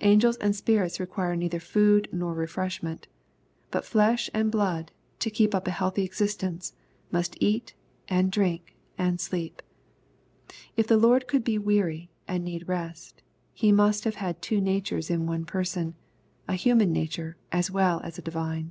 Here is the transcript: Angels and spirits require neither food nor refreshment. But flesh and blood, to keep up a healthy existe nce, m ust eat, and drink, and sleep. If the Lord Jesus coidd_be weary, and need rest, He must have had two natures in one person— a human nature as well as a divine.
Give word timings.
Angels 0.00 0.36
and 0.36 0.54
spirits 0.54 1.00
require 1.00 1.34
neither 1.34 1.58
food 1.58 2.08
nor 2.12 2.32
refreshment. 2.34 3.08
But 3.72 3.84
flesh 3.84 4.30
and 4.32 4.48
blood, 4.48 4.92
to 5.18 5.28
keep 5.28 5.56
up 5.56 5.66
a 5.66 5.72
healthy 5.72 6.04
existe 6.04 6.42
nce, 6.44 6.72
m 7.12 7.18
ust 7.18 7.36
eat, 7.40 7.74
and 8.06 8.30
drink, 8.30 8.76
and 8.96 9.20
sleep. 9.20 9.62
If 10.76 10.86
the 10.86 10.96
Lord 10.96 11.24
Jesus 11.28 11.42
coidd_be 11.42 11.58
weary, 11.64 12.10
and 12.28 12.44
need 12.44 12.68
rest, 12.68 13.22
He 13.52 13.72
must 13.72 14.04
have 14.04 14.14
had 14.22 14.40
two 14.40 14.60
natures 14.60 15.10
in 15.10 15.26
one 15.26 15.44
person— 15.44 15.96
a 16.46 16.54
human 16.54 16.92
nature 16.92 17.36
as 17.50 17.68
well 17.68 18.00
as 18.04 18.18
a 18.20 18.22
divine. 18.22 18.70